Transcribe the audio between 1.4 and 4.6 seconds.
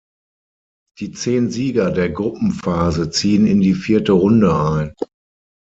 Sieger der Gruppenphase ziehen in die vierte Runde